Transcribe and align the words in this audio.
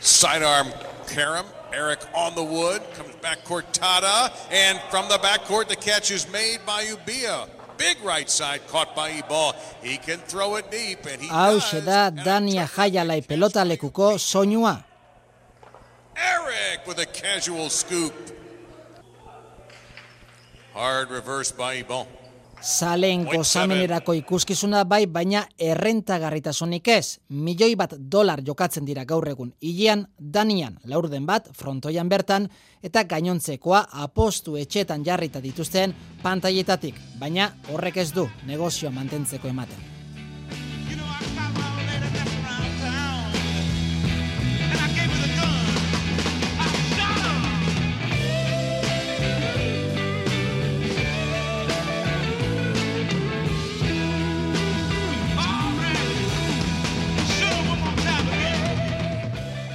Sidearm 0.00 0.68
Karam, 1.06 1.46
Eric 1.72 2.00
on 2.14 2.34
the 2.34 2.42
wood, 2.42 2.82
comes 2.94 3.14
back 3.16 3.44
court 3.44 3.70
Tada, 3.72 4.32
and 4.50 4.78
from 4.90 5.08
the 5.08 5.18
backcourt 5.18 5.68
the 5.68 5.76
catch 5.76 6.10
is 6.10 6.30
made 6.32 6.58
by 6.64 6.84
Ubia. 6.84 7.48
Big 7.76 7.96
right 8.02 8.28
side 8.28 8.66
caught 8.68 8.94
by 8.94 9.10
Ebal. 9.10 9.54
He 9.82 9.96
can 9.96 10.18
throw 10.18 10.56
it 10.56 10.70
deep 10.70 11.06
and 11.06 11.20
he 11.20 11.28
does. 11.28 11.70
da 11.84 12.10
Dania 12.10 12.66
Jaialai 12.66 13.26
pelota 13.26 13.64
lekuko 13.64 14.18
soinua. 14.18 14.84
Eric 16.16 16.86
with 16.86 16.98
a 16.98 17.06
casual 17.06 17.70
scoop. 17.70 18.12
Hard 20.74 21.10
reverse 21.10 21.52
by 21.52 21.76
Ebal. 21.76 22.06
Point 22.60 23.28
gozamenerako 23.32 24.12
ikuskizuna 24.18 24.82
bai, 24.84 25.06
baina 25.06 25.46
errentagarritasunik 25.58 26.88
ez. 26.92 27.18
Milioi 27.28 27.74
bat 27.76 27.94
dolar 28.12 28.42
jokatzen 28.44 28.84
dira 28.84 29.04
gaur 29.04 29.28
egun. 29.28 29.54
Ilean, 29.60 30.06
Danian, 30.18 30.76
laurden 30.84 31.26
bat, 31.26 31.48
frontoian 31.56 32.08
bertan, 32.08 32.50
eta 32.82 33.04
gainontzekoa 33.04 33.86
apostu 34.04 34.58
etxetan 34.60 35.04
jarrita 35.06 35.40
dituzten 35.40 35.94
pantaietatik. 36.22 37.00
Baina 37.18 37.48
horrek 37.72 37.96
ez 37.96 38.12
du 38.12 38.28
negozioa 38.46 38.92
mantentzeko 38.92 39.48
ematen. 39.48 39.89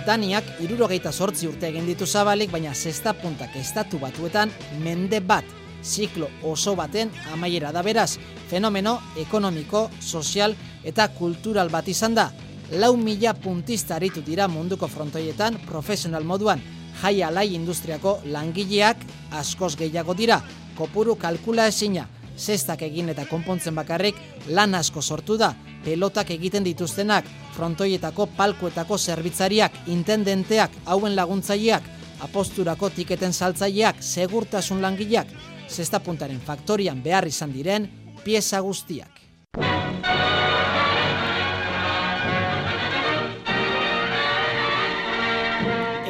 Daniak 0.06 0.60
irurogeita 0.62 1.10
sortzi 1.12 1.48
urte 1.50 1.66
egin 1.72 1.88
ditu 1.90 2.06
zabalik, 2.06 2.52
baina 2.54 2.76
zesta 2.76 3.16
puntak 3.18 3.56
estatu 3.58 3.98
batuetan 3.98 4.52
mende 4.84 5.18
bat, 5.20 5.46
ziklo 5.82 6.30
oso 6.46 6.76
baten 6.78 7.10
amaiera 7.34 7.72
da 7.74 7.82
beraz, 7.82 8.20
fenomeno 8.50 9.00
ekonomiko, 9.18 9.90
sozial 10.00 10.54
eta 10.86 11.08
kultural 11.18 11.72
bat 11.74 11.90
izan 11.90 12.14
da. 12.14 12.30
Lau 12.78 12.94
mila 12.98 13.34
puntista 13.34 13.96
aritu 13.96 14.22
dira 14.22 14.48
munduko 14.48 14.88
frontoietan 14.88 15.58
profesional 15.66 16.24
moduan, 16.24 16.62
jai 17.02 17.24
alai 17.24 17.56
industriako 17.56 18.20
langileak 18.30 19.02
askoz 19.42 19.74
gehiago 19.76 20.14
dira, 20.14 20.38
kopuru 20.78 21.16
kalkula 21.16 21.66
ezina, 21.68 22.06
zestak 22.38 22.84
egin 22.86 23.10
eta 23.10 23.26
konpontzen 23.26 23.76
bakarrik 23.76 24.22
lan 24.54 24.76
asko 24.76 25.02
sortu 25.02 25.38
da, 25.38 25.56
pelotak 25.86 26.30
egiten 26.38 26.64
dituztenak, 26.64 27.26
frontoietako 27.56 28.28
palkuetako 28.38 28.98
zerbitzariak, 28.98 29.74
intendenteak, 29.88 30.72
hauen 30.86 31.16
laguntzaileak, 31.16 31.84
aposturako 32.28 32.90
tiketen 32.90 33.34
saltzaileak, 33.34 34.02
segurtasun 34.04 34.82
langileak, 34.84 35.32
zesta 35.70 36.00
puntaren 36.00 36.42
faktorian 36.42 37.04
behar 37.04 37.28
izan 37.28 37.54
diren 37.54 37.90
pieza 38.24 38.60
guztiak. 38.60 39.26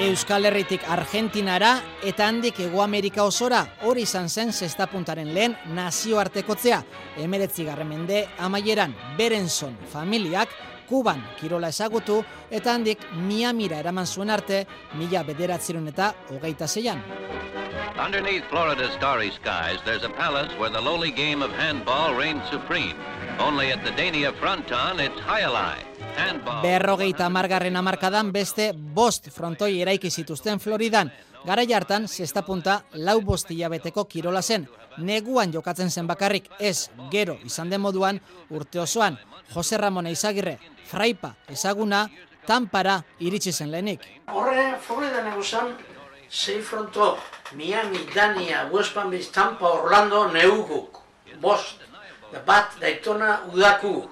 Euskal 0.06 0.46
Herritik 0.46 0.84
Argentinara 0.92 1.80
eta 2.06 2.28
handik 2.28 2.60
Ego 2.62 2.84
Amerika 2.84 3.24
osora 3.26 3.64
hori 3.88 4.04
izan 4.06 4.28
zen 4.30 4.52
zesta 4.54 4.86
puntaren 4.92 5.32
lehen 5.34 5.56
nazioartekotzea. 5.74 6.82
Emeretzi 7.24 7.66
mende 7.88 8.28
amaieran 8.38 8.94
Berenson 9.18 9.76
familiak 9.92 10.50
Kuban 10.90 11.22
kirola 11.40 11.70
ezagutu 11.74 12.24
eta 12.52 12.74
handik 12.74 13.00
Miamira 13.28 13.80
eraman 13.82 14.06
zuen 14.06 14.30
arte 14.30 14.66
mila 14.96 15.24
bederatzerun 15.24 15.88
eta 15.88 16.14
hogeita 16.30 16.68
zeian. 16.68 17.02
Underneath 17.98 18.44
Florida's 18.50 18.92
starry 18.94 19.32
skies, 19.32 19.80
there's 19.86 20.04
a 20.04 20.10
palace 20.10 20.52
where 20.60 20.70
the 20.70 20.82
lowly 20.82 21.12
game 21.12 21.42
of 21.42 21.52
handball 21.52 22.14
reigns 22.14 22.44
supreme. 22.50 22.96
Only 23.40 23.72
at 23.72 23.84
the 23.84 23.92
Dania 23.92 24.34
fronton, 24.40 25.00
it's 25.00 25.20
Hialai. 25.22 25.76
Handball. 25.76 25.95
Berrogeita 26.62 27.26
amargarren 27.26 27.76
amarkadan 27.76 28.32
beste 28.32 28.72
bost 28.74 29.30
frontoi 29.34 29.82
eraiki 29.82 30.10
zituzten 30.12 30.60
Floridan. 30.60 31.12
Garai 31.46 31.68
hartan, 31.74 32.08
zesta 32.08 32.42
punta 32.42 32.82
lau 32.94 33.20
bost 33.22 33.52
hilabeteko 33.52 34.06
kirola 34.06 34.42
zen. 34.42 34.68
Neguan 34.98 35.52
jokatzen 35.54 35.92
zen 35.92 36.08
bakarrik 36.08 36.50
ez 36.60 36.90
gero 37.12 37.38
izan 37.44 37.70
den 37.70 37.82
moduan 37.82 38.22
urte 38.50 38.80
osoan. 38.80 39.20
Jose 39.54 39.78
Ramon 39.78 40.08
Eizagirre, 40.08 40.58
Fraipa 40.88 41.36
ezaguna, 41.50 42.08
Tampara 42.46 43.00
iritsi 43.20 43.52
zen 43.52 43.72
lehenik. 43.72 44.02
Horre, 44.28 44.78
Florida 44.82 45.24
negozan, 45.24 45.76
sei 46.30 46.62
fronto, 46.62 47.18
Miami, 47.54 48.06
Dania, 48.14 48.68
West 48.72 48.94
Palm 48.94 49.10
Beach, 49.10 49.32
Tampa, 49.32 49.70
Orlando, 49.82 50.28
neuguk, 50.32 51.00
bost, 51.42 51.82
bat, 52.46 52.78
daitona, 52.82 53.42
udaku, 53.54 54.10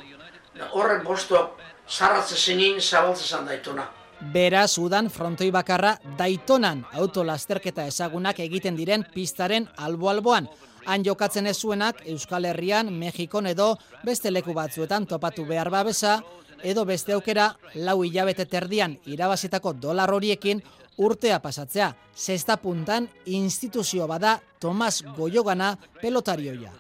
da 0.58 0.70
horre 0.74 1.00
bosto, 1.04 1.56
zarratze 1.90 2.36
zenin, 2.36 2.80
zabaltze 2.82 3.28
zan 3.28 3.46
daitona. 3.46 3.90
Beraz, 4.34 4.78
udan 4.80 5.10
frontoi 5.12 5.50
bakarra 5.52 5.98
Daytonan 6.18 6.86
autolasterketa 6.96 7.88
ezagunak 7.90 8.40
egiten 8.40 8.78
diren 8.78 9.04
pistaren 9.14 9.68
albo-alboan. 9.78 10.48
Han 10.86 11.04
jokatzen 11.04 11.48
ez 11.48 11.58
zuenak 11.58 12.02
Euskal 12.08 12.46
Herrian, 12.46 12.92
Mexikon 12.94 13.48
edo 13.48 13.74
beste 14.04 14.32
leku 14.32 14.54
batzuetan 14.54 15.08
topatu 15.08 15.46
behar 15.46 15.70
babesa, 15.72 16.22
edo 16.64 16.86
beste 16.86 17.14
aukera 17.14 17.50
lau 17.76 18.04
hilabete 18.04 18.46
terdian 18.46 18.98
irabazitako 19.06 19.74
dolar 19.74 20.12
horiekin 20.12 20.64
urtea 20.98 21.40
pasatzea. 21.40 21.94
Zesta 22.16 22.58
puntan 22.58 23.10
instituzio 23.26 24.08
bada 24.08 24.40
Tomas 24.60 25.04
Goyogana 25.18 25.76
pelotarioia. 26.02 26.72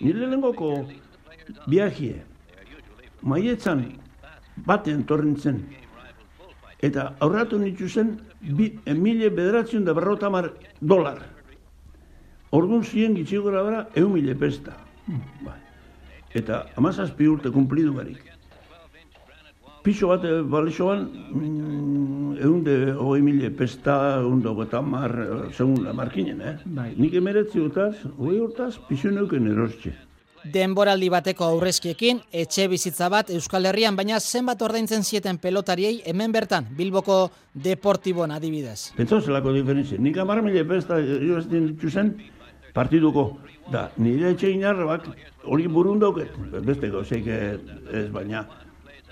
Nire 0.00 0.26
lehengoko 0.26 0.72
viajie, 1.66 2.24
maietzan 3.22 3.84
baten 4.66 5.04
torrentzen, 5.04 5.62
eta 6.82 7.12
aurratu 7.20 7.58
nituzen 7.58 8.16
bi, 8.40 8.72
emile 8.86 9.30
bederatzen 9.30 9.84
da 9.84 9.94
berrota 9.94 10.30
mar 10.30 10.52
dolar. 10.80 11.18
Orduan 12.54 12.84
ziren 12.84 13.16
gitxiko 13.18 13.50
gara 13.50 13.62
bera, 13.66 13.84
eun 13.94 14.12
mile 14.14 14.34
pesta. 14.38 14.76
Bai. 15.44 15.58
Eta 16.38 16.64
amazazpi 16.76 17.28
urte 17.28 17.50
kumplidu 17.52 17.92
barik. 17.96 18.22
Pixo 19.84 20.08
bat 20.10 20.24
eh, 20.26 20.40
balixoan, 20.42 21.04
mm, 21.32 22.32
egun 22.42 22.64
de 22.64 22.76
hogei 22.92 23.22
mile 23.24 23.50
pesta, 23.56 24.18
egun 24.20 24.42
de 24.44 24.50
hogeta 24.50 24.82
mar, 24.82 25.14
eh, 25.22 25.38
segun 25.56 25.84
la 25.84 25.94
markinen, 25.96 26.40
eh? 26.40 26.56
Bai. 26.64 26.90
Nik 26.96 27.14
emeretzi 27.20 27.60
urtaz, 27.62 27.94
hogei 28.16 28.40
urtaz, 28.40 28.74
pixo 28.88 29.12
neuken 29.12 29.48
erostxe. 29.52 29.94
Denboraldi 30.44 31.08
bateko 31.10 31.44
aurrezkiekin, 31.44 32.20
etxe 32.32 32.68
bizitza 32.70 33.08
bat 33.10 33.30
Euskal 33.34 33.66
Herrian, 33.66 33.96
baina 33.96 34.20
zenbat 34.20 34.62
ordaintzen 34.62 35.02
zieten 35.02 35.38
pelotariei 35.42 36.02
hemen 36.06 36.32
bertan, 36.32 36.68
Bilboko 36.78 37.30
Deportibon 37.54 38.30
adibidez. 38.30 38.92
Pentsau 38.96 39.20
zelako 39.20 39.52
diferentzia. 39.56 39.98
Nik 39.98 40.16
amar 40.18 40.42
mila 40.42 40.64
pesta 40.68 41.00
irabazten 41.00 41.72
ditu 41.72 41.90
zen 41.90 42.14
partiduko. 42.74 43.32
Da, 43.72 43.88
nire 43.98 44.30
etxe 44.32 44.50
inarrabak 44.52 45.10
hori 45.44 45.66
burun 45.68 45.98
dauket. 46.00 46.32
Beste 46.64 46.88
gauzeik 46.92 47.26
ez 47.28 48.08
baina. 48.14 48.46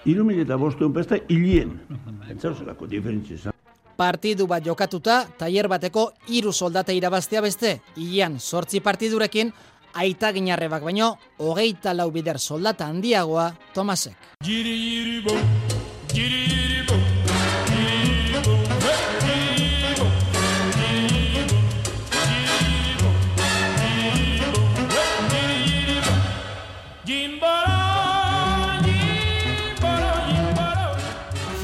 Iru 0.07 0.25
mila 0.25 0.47
eta 0.47 0.57
bostuen 0.57 0.95
pesta 0.95 1.19
hilien. 1.29 1.77
Pentsau 2.29 2.55
zelako 2.55 2.87
diferentzia. 2.87 3.53
Partidu 3.97 4.45
bat 4.47 4.61
jokatuta, 4.61 5.23
tailer 5.41 5.71
bateko 5.73 6.11
hiru 6.29 6.51
soldate 6.53 6.93
irabaztea 6.93 7.41
beste, 7.41 7.79
hilean 7.97 8.37
sortzi 8.39 8.83
partidurekin, 8.85 9.55
aita 9.95 10.33
ginarrebak 10.33 10.83
baino, 10.83 11.19
hogeita 11.39 11.95
lau 11.95 12.11
bider 12.11 12.39
soldata 12.39 12.87
handiagoa 12.87 13.53
Tomasek. 13.75 14.17
Giri 14.45 14.77
giri 14.79 15.21
bo, 15.21 15.37
giri 16.13 16.47
giri 16.47 16.83
bo. 16.89 17.17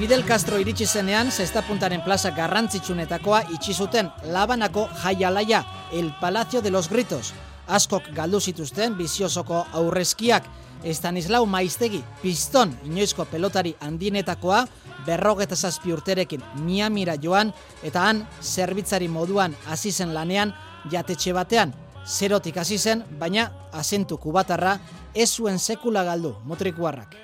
Fidel 0.03 0.25
Castro 0.27 0.59
iritsi 0.59 0.83
zenean, 0.85 1.29
zesta 1.31 1.61
puntaren 1.63 2.03
plaza 2.03 2.33
garrantzitsunetakoa 2.35 3.39
itxi 3.55 3.73
zuten 3.73 4.11
Labanako 4.35 4.89
jaialaia, 4.99 5.63
El 5.93 6.11
Palacio 6.21 6.61
de 6.61 6.73
los 6.75 6.91
Gritos. 6.91 7.33
Askok 7.73 8.11
galdu 8.13 8.41
zituzten 8.41 8.97
biziosoko 8.99 9.63
aurrezkiak, 9.79 10.45
Estanislau 10.85 11.47
Maiztegi, 11.47 12.03
piston 12.21 12.73
inoizko 12.85 13.25
pelotari 13.31 13.73
handinetakoa, 13.81 14.65
berrogeta 15.07 15.57
zazpi 15.57 15.93
urterekin 15.95 16.43
Miamira 16.65 17.15
joan, 17.23 17.53
eta 17.83 18.03
han 18.09 18.25
zerbitzari 18.43 19.09
moduan 19.09 19.55
hasi 19.71 19.93
zen 19.93 20.13
lanean 20.15 20.53
jatetxe 20.93 21.33
batean. 21.33 21.73
Zerotik 22.05 22.59
hasi 22.59 22.79
zen, 22.79 23.05
baina 23.19 23.49
asentu 23.73 24.19
kubatarra 24.19 24.77
ez 25.15 25.31
zuen 25.31 25.59
sekula 25.59 26.05
galdu, 26.05 26.35
motrikuarrak. 26.45 27.17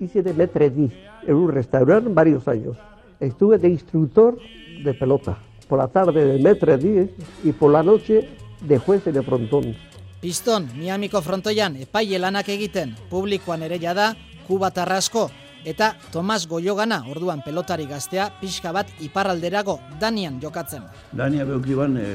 Hice 0.00 0.22
de 0.22 0.32
maître 0.32 0.70
di 0.70 0.90
en 1.26 1.34
un 1.34 1.50
restaurante 1.50 2.08
varios 2.08 2.48
años. 2.48 2.76
estuve 3.20 3.58
de 3.58 3.68
instructor 3.68 4.38
de 4.82 4.94
pelota. 4.94 5.38
Por 5.68 5.78
la 5.78 5.88
tarde 5.88 6.24
de 6.24 6.42
metre 6.42 6.76
10 6.76 7.10
y 7.44 7.52
por 7.52 7.72
la 7.72 7.82
noche 7.82 8.28
de 8.66 8.78
juez 8.78 9.04
de 9.04 9.22
frontón. 9.22 9.76
Piston, 10.20 10.68
Miamiko 10.78 11.20
frontoian 11.20 11.76
epaile 11.76 12.18
lanak 12.18 12.48
egiten, 12.48 12.94
publikoan 13.10 13.62
ere 13.62 13.78
jada, 13.78 14.14
Kuba 14.46 14.70
Tarrasko, 14.70 15.28
eta 15.64 15.94
Tomas 16.12 16.46
Goiogana, 16.48 17.02
orduan 17.12 17.42
pelotari 17.44 17.84
gaztea, 17.86 18.30
pixka 18.40 18.72
bat 18.72 18.88
iparralderago 19.04 19.78
Danian 20.00 20.40
jokatzen. 20.40 20.84
Dania 21.12 21.44
beukiban 21.44 21.98
e, 22.00 22.06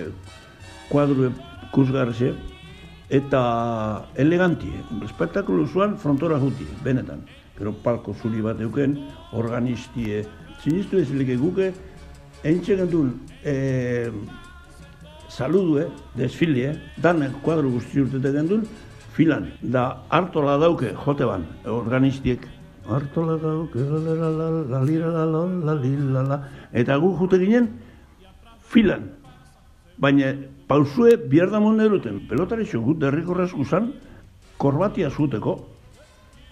kuadru 0.89 1.29
kusgarze 1.73 2.33
eta 3.09 3.41
eleganti, 4.17 4.71
espektakulu 5.05 5.67
zuan 5.67 5.97
frontora 5.97 6.39
juti, 6.41 6.65
benetan. 6.83 7.25
Gero 7.57 7.73
palko 7.83 8.13
zuri 8.13 8.41
bat 8.41 8.61
euken, 8.61 8.95
organistie, 9.37 10.23
sinistu 10.63 10.97
ez 11.01 11.09
leke 11.13 11.37
guke, 11.37 11.73
entxe 12.41 12.77
gendun, 12.79 13.17
e, 13.43 14.09
saludue, 15.29 15.87
desfilie, 16.15 16.73
danek 16.97 17.41
kuadru 17.43 17.71
guzti 17.77 18.01
urtete 18.01 18.31
gendun, 18.33 18.65
filan, 19.13 19.49
da 19.61 20.03
hartola 20.09 20.57
dauke 20.57 20.93
jote 21.05 21.25
ban, 21.25 21.45
organistiek, 21.65 22.45
hartola 22.89 23.37
dauke, 23.37 23.79
la 23.79 23.99
la 23.99 24.13
la 24.17 24.49
la 24.49 24.49
la 24.73 24.83
lira 24.83 25.11
la 25.13 25.25
la 25.25 25.45
la 25.45 25.73
li 25.75 25.95
la 26.13 26.23
la, 26.23 26.39
eta 26.73 26.97
gu 26.97 27.13
jute 27.19 27.39
ginen, 27.39 27.69
filan, 28.61 29.09
baina 29.97 30.33
pausue 30.67 31.17
bihar 31.17 31.51
da 31.51 31.59
monde 31.59 31.85
eruten, 31.85 32.21
pelotari 32.27 32.65
xogut 32.65 32.99
derriko 32.99 33.35
zan, 33.65 33.93
korbatia 34.57 35.09
zuteko, 35.09 35.59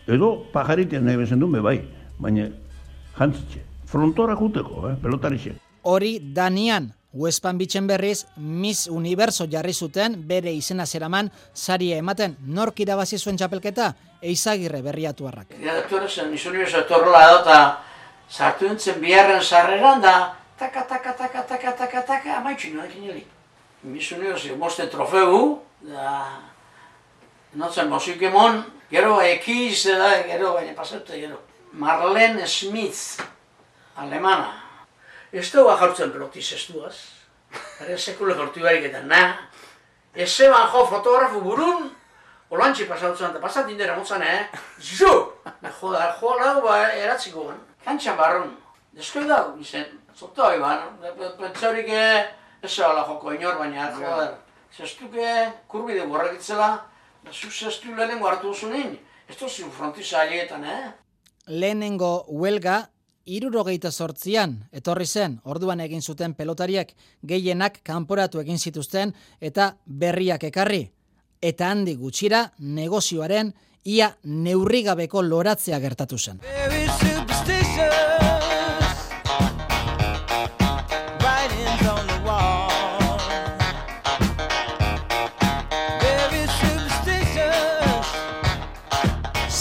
edo 0.07 0.45
pajaritean 0.53 1.05
nahi 1.05 1.17
bezen 1.17 1.39
duen 1.39 1.63
bai, 1.63 1.81
baina 2.19 2.49
jantzitxe, 3.17 3.61
frontora 3.85 4.35
juteko, 4.35 4.89
eh, 4.89 4.95
pelotari 5.01 5.37
xe. 5.37 5.55
Hori 5.83 6.19
Danian, 6.19 6.91
Wespan 7.13 7.57
bitxen 7.57 7.87
berriz, 7.87 8.25
Miss 8.35 8.87
Universo 8.91 9.47
jarri 9.47 9.73
zuten 9.73 10.17
bere 10.27 10.51
izena 10.51 10.85
zeraman 10.85 11.29
saria 11.53 11.97
ematen 11.97 12.35
nork 12.43 12.81
irabazi 12.83 13.17
zuen 13.17 13.37
txapelketa, 13.39 13.93
eizagirre 14.21 14.81
berriatuarrak. 14.83 15.55
Ja, 15.63 15.77
etorri 15.79 16.09
zen, 16.09 16.29
Miss 16.31 16.45
Universo 16.45 16.81
etorrela 16.83 17.23
edo, 17.29 17.39
eta 17.45 17.61
sartu 18.29 18.67
nintzen 18.67 18.99
biharren 18.99 19.41
sarreran, 19.41 20.03
da, 20.03 20.35
taka, 20.59 20.83
taka, 20.83 21.15
taka, 21.15 21.45
taka, 21.47 21.73
taka, 21.79 22.03
taka, 22.11 22.37
amaitxu 22.41 22.73
nioak 22.75 22.99
inili. 22.99 23.23
Miss 23.87 24.11
Universo, 24.11 24.57
mosten 24.59 24.91
trofeu, 24.91 25.61
da, 25.87 26.11
notzen 27.55 27.87
mosikemon, 27.87 28.65
gero 28.91 29.21
ekiz, 29.23 29.85
da, 29.87 30.11
gero, 30.27 30.53
baina 30.59 30.75
pasatu, 30.75 31.15
gero. 31.15 31.39
Marlene 31.71 32.47
Smith, 32.47 33.23
alemana. 33.95 34.66
Ez 35.31 35.51
dugu 35.51 35.75
jartzen 35.75 36.11
pelotiz 36.11 36.53
ez 36.53 36.63
duaz. 36.71 36.95
Gare 37.79 37.97
sekule 37.97 38.35
jortu 38.35 38.61
barik 38.63 38.85
eta 38.89 39.01
na. 39.03 39.21
Ez 40.15 40.29
zeban 40.29 40.69
jo 40.71 40.85
fotografu 40.87 41.41
burun, 41.41 41.89
olantxe 42.49 42.87
pasautzen, 42.87 43.29
eta 43.29 43.41
pasat 43.43 43.69
indera 43.69 43.95
motzan, 43.97 44.23
eh? 44.23 44.47
Jo 44.79 45.33
da, 45.43 45.71
jo 46.19 46.33
lau 46.39 46.61
ba 46.63 46.77
eratziko 46.93 47.43
ban. 47.49 47.59
Kantxan 47.85 48.17
barrun. 48.17 48.55
Dezko 48.97 49.21
da, 49.27 49.43
izen, 49.59 49.85
zoto 50.15 50.43
hori 50.43 50.59
ban. 50.59 50.97
Pentsaurik 51.37 51.89
ez 51.91 52.71
zela 52.71 53.03
joko 53.05 53.33
inor, 53.33 53.59
baina, 53.59 53.91
joder. 53.93 54.33
Zestuke 54.73 55.27
kurbide 55.67 56.05
borrekitzela, 56.07 56.69
da 57.23 57.31
zu 57.31 57.51
zestu 57.51 57.93
lehenengo 57.95 58.27
hartu 58.27 58.47
duzunin. 58.47 58.97
Ez 59.29 59.35
duzu 59.37 59.69
frontiza 59.71 60.21
alietan, 60.21 60.63
eh? 60.63 60.91
Lehenengo 61.47 62.23
huelga, 62.27 62.87
irurogeita 63.27 63.91
sortzian, 63.91 64.57
etorri 64.71 65.05
zen, 65.05 65.37
orduan 65.43 65.83
egin 65.83 66.01
zuten 66.01 66.33
pelotariak, 66.33 66.93
gehienak 67.27 67.81
kanporatu 67.83 68.41
egin 68.41 68.57
zituzten 68.57 69.13
eta 69.41 69.73
berriak 69.85 70.47
ekarri. 70.47 70.87
Eta 71.41 71.69
handi 71.69 71.95
gutxira, 71.95 72.47
negozioaren 72.59 73.53
ia 73.85 74.09
neurrigabeko 74.23 75.21
loratzea 75.21 75.79
gertatu 75.79 76.17
zen. 76.17 76.41
Very 76.41 76.86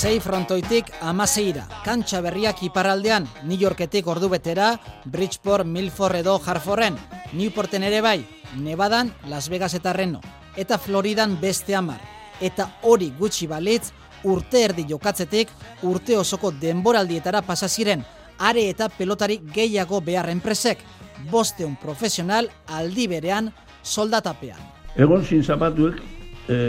Sei 0.06 0.20
frontoitik 0.23 0.93
amaseira, 1.03 1.64
kantxa 1.82 2.20
berriak 2.23 2.61
iparraldean, 2.62 3.25
New 3.43 3.58
Yorketik 3.58 4.06
ordu 4.06 4.29
betera, 4.31 4.69
Bridgeport, 5.03 5.67
Milford 5.67 6.20
edo 6.20 6.37
Harforren, 6.38 6.94
Newporten 7.32 7.82
ere 7.82 7.99
bai, 8.05 8.20
Nevadan, 8.55 9.11
Las 9.26 9.49
Vegas 9.50 9.75
eta 9.75 9.93
Reno, 9.93 10.20
eta 10.55 10.79
Floridan 10.79 11.41
beste 11.41 11.75
hamar. 11.75 11.99
Eta 12.38 12.69
hori 12.87 13.08
gutxi 13.19 13.49
balitz, 13.50 13.91
urte 14.23 14.62
erdi 14.69 14.85
jokatzetik, 14.87 15.50
urte 15.82 16.14
osoko 16.17 16.52
denboraldietara 16.55 17.43
pasa 17.43 17.67
ziren, 17.67 18.05
are 18.38 18.69
eta 18.70 18.87
pelotari 18.88 19.41
gehiago 19.56 19.99
behar 20.00 20.31
enpresek, 20.31 20.85
bosteun 21.32 21.75
profesional 21.82 22.47
aldi 22.69 23.09
berean 23.11 23.50
soldatapean. 23.82 24.62
Egon 24.94 25.26
zin 25.26 25.43
zapatuek, 25.43 25.99
e, 26.47 26.61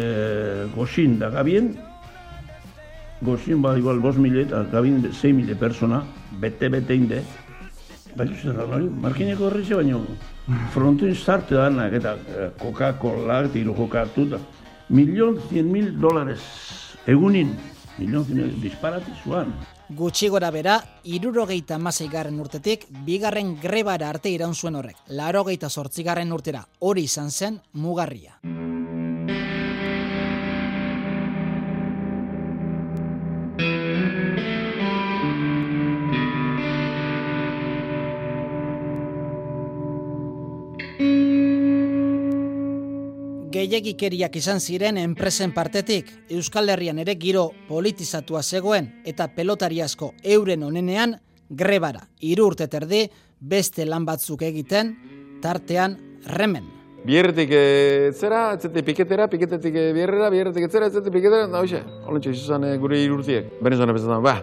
gozin 0.74 1.20
da 1.22 1.30
gabien, 1.30 1.76
gozin 3.22 3.62
ba 3.62 3.78
igual 3.78 4.00
bos 4.00 4.18
mile 4.18 4.44
eta 4.44 4.64
gabien 4.72 5.12
zei 5.14 5.34
mile 5.34 5.56
persona, 5.56 6.04
bete-bete 6.40 6.96
inde, 6.96 7.22
Bai, 8.18 8.28
zuzen 8.34 8.56
da, 8.58 8.64
hori, 8.66 8.88
markineko 9.04 9.46
horretxe 9.46 9.76
baino, 9.78 10.00
frontoin 10.74 11.14
zarte 11.16 11.54
danak 11.54 11.94
eta 12.00 12.16
eh, 12.34 12.48
Coca-Cola 12.58 13.44
hiru 13.54 13.76
jokatu 13.78 14.26
da. 14.32 14.40
Milion 14.90 15.38
cien 15.50 15.70
mil 15.72 15.92
dólares 16.02 16.40
egunin, 17.06 17.52
milion 18.00 18.26
cien 18.26 18.42
mil 18.42 18.56
disparati 18.62 19.14
zuan. 19.24 19.54
Gutxi 19.90 20.30
gora 20.30 20.50
bera, 20.52 20.80
irurogeita 21.04 21.78
garren 22.12 22.40
urtetik, 22.40 22.88
bigarren 23.06 23.56
grebara 23.62 24.10
arte 24.10 24.30
iraun 24.30 24.56
zuen 24.56 24.76
horrek. 24.76 24.98
Larogeita 25.10 25.70
sortzigarren 25.70 26.32
urtera, 26.32 26.66
hori 26.80 27.04
izan 27.04 27.30
zen 27.30 27.62
mugarria. 27.74 28.40
Gehiagikeriak 43.48 44.34
izan 44.36 44.60
ziren 44.60 44.98
enpresen 45.00 45.54
partetik, 45.56 46.10
Euskal 46.36 46.68
Herrian 46.68 46.98
ere 47.00 47.14
giro 47.16 47.46
politizatua 47.70 48.42
zegoen 48.44 48.90
eta 49.08 49.30
pelotari 49.32 49.80
asko 49.80 50.10
euren 50.36 50.66
onenean 50.68 51.14
grebara, 51.48 52.02
hiru 52.20 52.50
urte 52.52 52.68
terdi, 52.68 53.06
beste 53.40 53.86
lan 53.88 54.04
batzuk 54.06 54.44
egiten, 54.44 54.92
tartean 55.40 55.96
remen. 56.34 56.66
Bierretik 57.08 57.54
e, 57.56 57.62
zera, 58.12 58.42
etzetik 58.58 58.84
piketera, 58.90 59.30
piketetik 59.32 59.80
e, 59.80 59.86
bierrera, 59.96 60.28
bierretik 60.34 60.68
etzera, 60.68 60.92
etzetik 60.92 61.16
piketera, 61.16 61.48
da 61.48 61.64
hoxe, 61.64 61.80
holentxe 62.04 62.36
izan 62.36 62.68
e, 62.68 62.74
gure 62.84 63.00
irurtiek. 63.00 63.48
Benezan 63.64 63.96
epezatzen, 63.96 64.28
ba, 64.28 64.42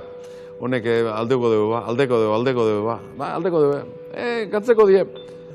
honek 0.64 0.88
aldeko 1.12 1.52
dugu, 1.52 1.68
ba, 1.75 1.84
aldeko 1.92 2.25
dugu, 2.25 2.32
aldeko 2.38 2.66
dugu, 2.70 2.88
ba, 2.88 2.99
ba, 3.20 3.30
aldeko 3.37 3.64
dugu, 3.66 3.84
e, 4.16 4.32
gatzeko 4.54 4.88
die. 4.88 5.04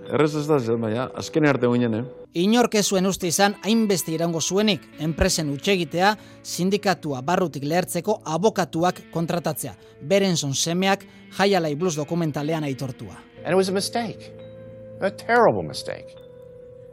Errez 0.09 0.31
ez 0.35 0.47
da, 0.49 0.57
zer, 0.57 0.77
baina, 0.81 1.03
azken 1.21 1.45
arte 1.45 1.67
guinen, 1.69 1.93
eh? 1.99 2.03
Inork 2.41 2.75
ez 2.79 2.85
zuen 2.89 3.05
uste 3.05 3.29
izan 3.29 3.55
hainbeste 3.61 4.13
irango 4.15 4.41
zuenik, 4.41 4.81
enpresen 5.05 5.51
utxegitea, 5.53 6.15
sindikatua 6.41 7.21
barrutik 7.25 7.65
lehertzeko 7.69 8.15
abokatuak 8.25 9.03
kontratatzea. 9.13 9.75
Berenson 10.09 10.55
semeak 10.57 11.05
jaialai 11.37 11.75
blues 11.75 11.97
dokumentalean 11.97 12.65
aitortua. 12.65 13.19
And 13.43 13.53
it 13.53 13.57
was 13.57 13.69
a 13.69 13.71
mistake, 13.71 14.33
a 15.01 15.11
terrible 15.11 15.63
mistake. 15.63 16.15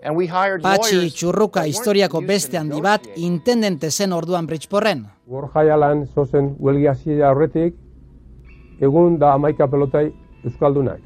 And 0.03 0.15
we 0.15 0.29
hired 0.29 0.63
Patxi 0.63 1.09
txurruka 1.11 1.65
historiako 1.67 2.21
beste 2.23 2.61
handi 2.61 2.79
bat 2.85 3.09
intendente 3.17 3.91
zen 3.91 4.13
orduan 4.13 4.47
Bridgeporren. 4.47 5.07
Gorjaialan 5.27 6.05
zozen 6.15 6.53
huelgi 6.61 6.87
hasia 6.93 7.33
aurretik, 7.33 7.75
egun 8.79 9.19
da 9.19 9.33
amaika 9.35 9.67
pelotai 9.73 10.11
Euskaldunak. 10.45 11.06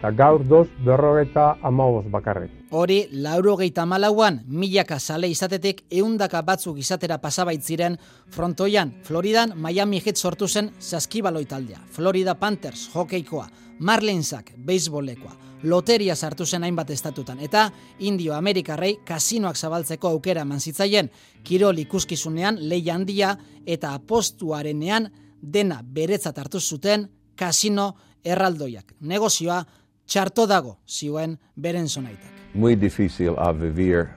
Eta 0.00 0.14
gaur 0.16 0.40
doz 0.48 0.70
berrogeita 0.80 1.58
amaboz 1.60 2.06
bakarrik. 2.08 2.54
Hori, 2.72 3.02
laurogeita 3.12 3.84
malauan, 3.84 4.38
milaka 4.48 4.96
sale 4.98 5.28
izatetik 5.28 5.82
eundaka 5.92 6.40
batzuk 6.40 6.78
izatera 6.80 7.18
pasabaitziren 7.20 7.98
frontoian, 8.32 8.94
Floridan 9.04 9.52
Miami 9.60 10.00
Heat 10.00 10.16
sortu 10.16 10.48
zen 10.48 10.70
saskibaloi 10.78 11.44
taldea, 11.44 11.82
Florida 11.92 12.34
Panthers 12.34 12.88
hokeikoa, 12.94 13.44
Marlinsak 13.80 14.54
beisbolekoa, 14.56 15.34
loteria 15.68 16.16
sartu 16.16 16.46
zen 16.46 16.64
hainbat 16.64 16.96
estatutan, 16.96 17.36
eta 17.38 17.68
Indio 17.98 18.32
Amerikarrei 18.32 19.02
kasinoak 19.04 19.60
zabaltzeko 19.60 20.08
aukera 20.08 20.48
eman 20.48 20.64
zitzaien, 20.64 21.10
kirol 21.44 21.76
ikuskizunean 21.84 22.56
leia 22.72 22.94
handia 22.94 23.34
eta 23.66 23.92
apostuarenean 24.00 25.10
dena 25.42 25.82
beretzat 25.84 26.38
hartu 26.38 26.60
zuten 26.60 27.10
kasino 27.36 27.92
erraldoiak. 28.24 28.94
Negozioa 29.00 29.60
txarto 30.10 30.46
dago, 30.50 30.78
zioen 30.86 31.38
beren 31.54 31.88
zonaitak. 31.88 32.30
Muy 32.54 32.74
difícil 32.74 33.36
a 33.38 33.52
vivir 33.52 34.08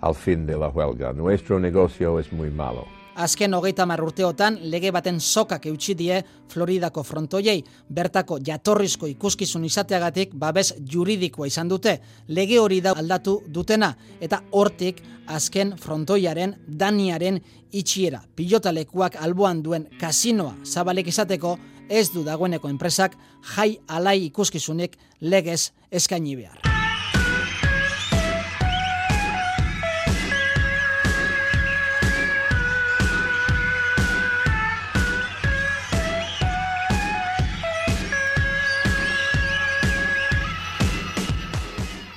al 0.00 0.14
fin 0.14 0.46
de 0.46 0.58
la 0.58 0.68
huelga. 0.68 1.12
Nuestro 1.12 1.58
negocio 1.58 2.20
es 2.20 2.32
muy 2.32 2.50
malo. 2.50 2.84
Azken 3.16 3.54
hogeita 3.54 3.86
mar 3.88 4.02
urteotan 4.04 4.58
lege 4.68 4.90
baten 4.92 5.22
sokak 5.24 5.64
eutxi 5.70 5.94
die 5.96 6.18
Floridako 6.52 7.00
frontoiei, 7.02 7.62
bertako 7.88 8.36
jatorrizko 8.44 9.08
ikuskizun 9.08 9.64
izateagatik 9.64 10.34
babes 10.36 10.74
juridikoa 10.84 11.48
izan 11.48 11.70
dute, 11.72 11.94
lege 12.28 12.58
hori 12.60 12.82
da 12.84 12.92
aldatu 12.92 13.38
dutena, 13.48 13.94
eta 14.20 14.42
hortik 14.50 15.00
azken 15.32 15.72
frontoiaren 15.80 16.52
daniaren 16.68 17.40
itxiera. 17.72 18.20
Pilotalekuak 18.36 19.16
alboan 19.16 19.62
duen 19.64 19.88
kasinoa 19.96 20.52
zabalek 20.64 21.08
izateko 21.08 21.56
ez 21.88 22.10
du 22.12 22.24
dagoeneko 22.24 22.68
enpresak 22.68 23.16
jai 23.54 23.78
alai 23.88 24.24
ikuskizunik 24.26 24.96
legez 25.20 25.70
eskaini 25.90 26.36
behar. 26.36 26.60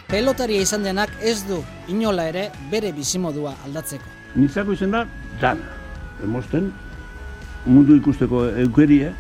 Pelotaria 0.10 0.64
izan 0.66 0.82
denak 0.82 1.12
ez 1.22 1.44
du 1.46 1.60
inola 1.88 2.24
ere 2.32 2.48
bere 2.72 2.90
bizimodua 2.92 3.54
aldatzeko. 3.68 4.08
Nitzako 4.42 4.74
izan 4.74 4.96
da, 4.96 5.04
dana. 5.42 5.76
Emosten, 6.26 6.72
mundu 7.70 7.96
ikusteko 7.96 8.48
eukerie, 8.64 9.14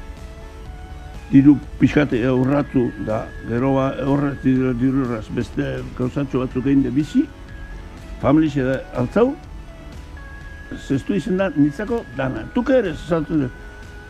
diru 1.31 1.57
pixkate 1.79 2.23
aurratu 2.25 2.89
da, 3.05 3.23
gero 3.47 3.75
ba 3.75 3.91
horret 4.05 4.41
diru 4.43 4.73
dirurraz 4.73 5.25
beste 5.35 5.79
gauzatxo 5.97 6.41
batzuk 6.43 6.65
egin 6.65 6.83
de 6.83 6.91
bizi, 6.91 7.25
familixe 8.21 8.65
da 8.65 8.79
altzau, 8.97 9.33
zestu 10.87 11.15
izan 11.15 11.37
da, 11.37 11.49
nitzako 11.55 12.03
dana. 12.17 12.45
Tu 12.53 12.63
que 12.63 12.77
eres? 12.81 12.99
Saltu 13.07 13.37
de, 13.37 13.49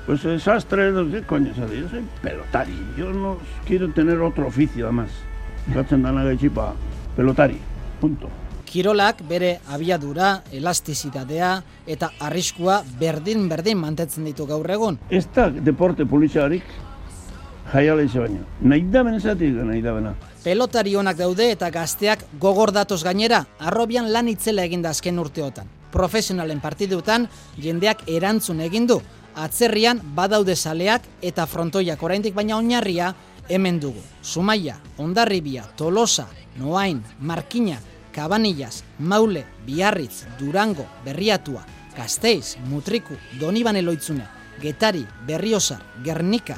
Pues 0.10 0.26
eh, 0.26 0.40
sastre, 0.40 0.92
no 0.92 1.08
sé, 1.12 1.22
coño, 1.22 1.54
¿sabes? 1.54 1.82
yo 1.82 1.88
soy 1.88 2.04
pelotari, 2.24 2.74
yo 2.98 3.14
no 3.14 3.38
quiero 3.64 3.92
tener 3.92 4.20
otro 4.20 4.48
oficio 4.48 4.88
además. 4.88 5.12
Gatzen 5.68 6.02
dana 6.02 6.24
gaitxipa, 6.24 6.74
pelotari, 7.16 7.60
punto. 8.02 8.28
Kirolak 8.66 9.22
bere 9.30 9.60
abiadura, 9.70 10.42
elastizitatea 10.52 11.52
eta 11.86 12.10
arriskua 12.26 12.80
berdin-berdin 13.00 13.78
mantetzen 13.78 14.26
ditu 14.26 14.48
gaur 14.50 14.66
egun. 14.72 14.98
Ez 15.12 15.28
da 15.36 15.52
deporte 15.52 16.08
poliziarik 16.10 16.64
jaiala 17.74 18.04
izan 18.04 18.26
baino. 18.26 18.46
Nahi 18.62 18.84
da 18.92 19.04
benezatik, 19.04 19.54
nahi 19.66 19.82
da 19.82 19.94
bena. 19.94 20.16
Pelotari 20.44 20.96
onak 20.96 21.18
daude 21.18 21.52
eta 21.52 21.70
gazteak 21.70 22.26
gogor 22.40 22.72
datoz 22.72 23.04
gainera, 23.04 23.46
arrobian 23.60 24.12
lan 24.14 24.30
itzela 24.32 24.64
eginda 24.64 24.90
azken 24.90 25.20
urteotan. 25.20 25.68
Profesionalen 25.92 26.62
partidutan 26.62 27.28
jendeak 27.58 28.06
erantzun 28.08 28.62
egin 28.62 28.88
du. 28.88 29.02
Atzerrian 29.36 30.02
badaude 30.16 30.56
saleak 30.56 31.06
eta 31.22 31.46
frontoiak 31.48 32.02
oraindik 32.04 32.36
baina 32.36 32.58
oinarria 32.58 33.14
hemen 33.50 33.80
dugu. 33.80 34.02
Zumaia, 34.24 34.78
Ondarribia, 34.98 35.64
Tolosa, 35.76 36.28
Noain, 36.58 37.04
Markina, 37.20 37.80
Cabanillas, 38.14 38.84
Maule, 39.00 39.46
Biarritz, 39.66 40.26
Durango, 40.40 40.86
Berriatua, 41.06 41.66
Gasteiz, 41.98 42.58
Mutriku, 42.70 43.16
Donibane 43.40 43.82
Loitzune, 43.82 44.28
Getari, 44.62 45.06
Berriozar, 45.26 45.82
Gernika, 46.04 46.58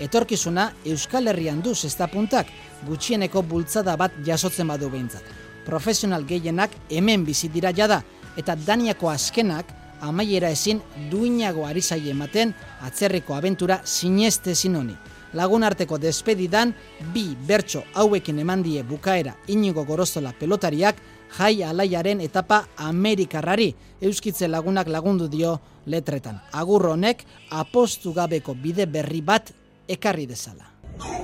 etorkizuna 0.00 0.72
Euskal 0.84 1.28
Herrian 1.28 1.62
du 1.62 1.74
zestapuntak 1.74 2.46
gutxieneko 2.86 3.42
bultzada 3.42 3.96
bat 3.96 4.12
jasotzen 4.26 4.68
badu 4.68 4.90
behintzat. 4.90 5.22
Profesional 5.66 6.24
gehienak 6.24 6.70
hemen 6.90 7.24
bizi 7.26 7.48
dira 7.48 7.72
jada 7.76 8.02
eta 8.36 8.56
Daniako 8.56 9.10
azkenak 9.10 9.74
amaiera 10.00 10.50
ezin 10.54 10.80
duinago 11.10 11.66
ari 11.66 11.82
zaie 11.82 12.10
ematen 12.10 12.54
atzerriko 12.86 13.34
abentura 13.34 13.80
sineste 13.84 14.52
ezin 14.54 14.76
honi. 14.76 14.96
Lagun 15.34 15.64
arteko 15.64 15.98
despedidan 16.00 16.72
bi 17.12 17.34
bertso 17.46 17.82
hauekin 17.94 18.38
eman 18.38 18.62
die 18.64 18.82
bukaera 18.82 19.34
inigo 19.46 19.84
gorozola 19.84 20.32
pelotariak 20.32 20.96
jai 21.36 21.62
alaiaren 21.64 22.22
etapa 22.24 22.62
Amerikarrari 22.76 23.74
euskitze 24.00 24.48
lagunak 24.48 24.88
lagundu 24.88 25.28
dio 25.28 25.58
letretan. 25.86 26.40
Agur 26.52 26.86
honek 26.94 27.24
apostu 27.50 28.14
gabeko 28.14 28.54
bide 28.54 28.86
berri 28.86 29.20
bat 29.20 29.52
ekarri 29.88 30.26
dezala. 30.28 30.66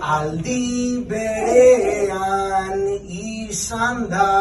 Aldi 0.00 1.04
berean 1.08 2.82
izan 3.20 4.08
da 4.10 4.32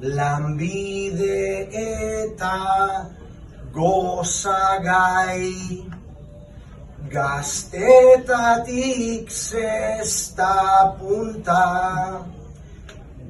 lanbide 0.00 1.68
eta 1.82 2.58
gozagai 3.74 5.50
gaztetatik 7.12 8.50
zesta 9.30 10.54
punta 10.98 11.66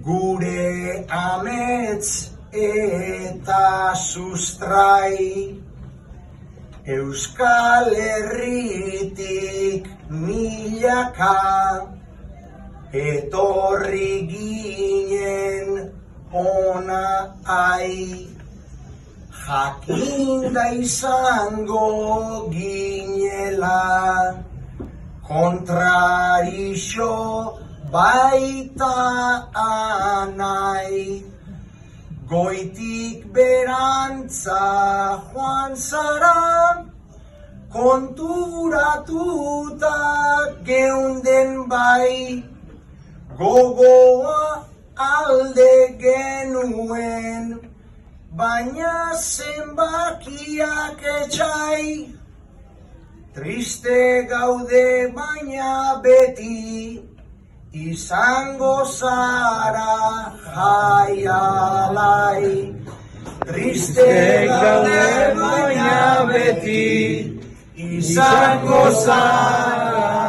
gure 0.03 1.05
amets 1.09 2.31
eta 2.53 3.95
sustrai 3.95 5.62
Euskal 6.83 7.95
Herritik 7.95 9.87
milaka 10.11 11.87
etorri 12.91 14.27
ginen 14.27 15.95
ona 16.35 17.39
ai. 17.47 18.27
Jakinda 19.31 20.75
izango 20.75 22.51
ginela 22.51 24.43
kontrarixo 25.23 27.15
baita 27.95 28.99
anai 29.55 31.23
goitik 32.33 33.19
berantza 33.37 34.65
joan 35.33 35.73
zara 35.77 36.41
konturatuta 37.75 39.19
geunden 40.69 41.51
bai. 41.69 42.17
Gogoa 43.39 44.43
alde 44.97 45.75
genuen 46.01 47.47
baina 48.41 48.97
zenbakiak 49.35 51.01
etxai 51.19 51.87
triste 53.35 54.01
gaude 54.35 54.89
baina 55.17 55.73
beti 56.05 57.12
izango 57.73 58.85
zara 58.85 59.93
jaialai 60.55 62.51
triste 63.49 64.13
gaude 64.49 65.05
baina 65.39 66.27
beti 66.29 66.85
izango 67.77 68.83
zara 69.05 70.22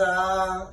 jolasa 0.00 0.68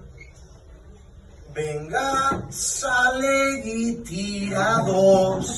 Venga, 1.56 2.10
zalegi 2.52 3.84
tirados. 4.06 5.52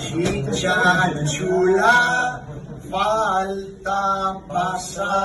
Txitxatxula 0.00 1.98
falta 2.88 4.04
pasa 4.48 5.16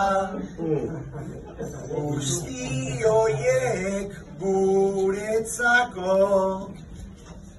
Guzti 1.88 2.68
hoiek 3.06 4.12
guretzako 4.42 6.18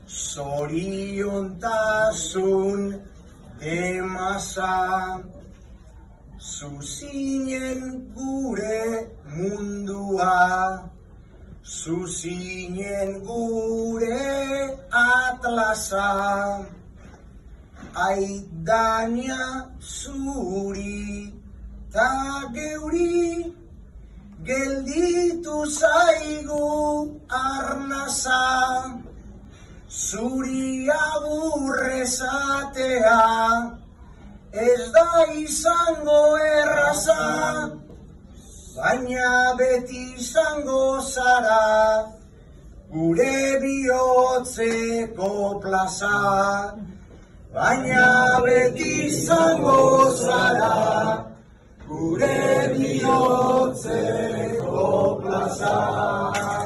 zoriontasun 0.04 1.60
Zuzinen 6.40 8.08
gure 8.16 9.12
mundua. 9.28 10.88
Zuzinen 11.62 13.20
gure 13.26 14.78
atlasa. 14.90 16.64
Aidania 17.94 19.68
zuri 19.80 21.32
ta 21.92 22.48
geuri 22.54 23.52
Gelditu 24.42 25.66
zaigu 25.68 27.20
arnasa. 27.28 28.40
Zuri 29.90 30.88
aburrezatea 30.88 33.79
Ez 34.52 34.90
da 34.92 35.26
izango 35.32 36.36
erraza 36.36 37.70
Baina 38.76 39.54
beti 39.58 40.14
izango 40.18 41.00
zara 41.00 42.06
Gure 42.90 43.60
bihotzeko 43.62 45.28
plaza. 45.62 46.74
Baina 47.54 48.40
beti 48.44 49.06
izango 49.06 50.10
zara 50.18 50.74
Gure 51.86 52.74
bihotzeko 52.74 54.08
plaza 55.22 56.59